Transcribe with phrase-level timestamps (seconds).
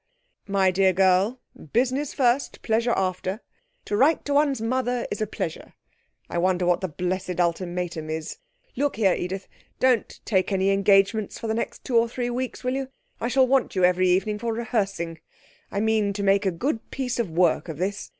[0.47, 1.39] 'My dear girl,
[1.73, 3.41] business first, pleasure after.
[3.85, 5.75] To write to one's mother is a pleasure.
[6.27, 8.39] I wonder what the blessed ultimatum is.
[8.75, 9.47] Look here, Edith,
[9.79, 12.87] don't take any engagements for the next two or three weeks, will you?
[13.19, 15.19] I shall want you every evening for rehearsing.
[15.71, 18.09] I mean to make a good piece of work of this.